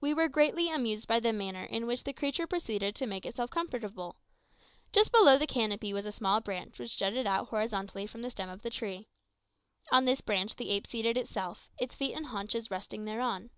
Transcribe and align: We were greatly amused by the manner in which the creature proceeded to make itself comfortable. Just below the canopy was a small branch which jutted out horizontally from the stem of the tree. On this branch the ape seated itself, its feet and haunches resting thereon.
We 0.00 0.14
were 0.14 0.28
greatly 0.28 0.70
amused 0.70 1.08
by 1.08 1.18
the 1.18 1.32
manner 1.32 1.64
in 1.64 1.88
which 1.88 2.04
the 2.04 2.12
creature 2.12 2.46
proceeded 2.46 2.94
to 2.94 3.04
make 3.06 3.26
itself 3.26 3.50
comfortable. 3.50 4.14
Just 4.92 5.10
below 5.10 5.36
the 5.36 5.44
canopy 5.48 5.92
was 5.92 6.06
a 6.06 6.12
small 6.12 6.40
branch 6.40 6.78
which 6.78 6.96
jutted 6.96 7.26
out 7.26 7.48
horizontally 7.48 8.06
from 8.06 8.22
the 8.22 8.30
stem 8.30 8.48
of 8.48 8.62
the 8.62 8.70
tree. 8.70 9.08
On 9.90 10.04
this 10.04 10.20
branch 10.20 10.54
the 10.54 10.70
ape 10.70 10.86
seated 10.86 11.16
itself, 11.16 11.68
its 11.80 11.96
feet 11.96 12.14
and 12.14 12.26
haunches 12.26 12.70
resting 12.70 13.06
thereon. 13.06 13.50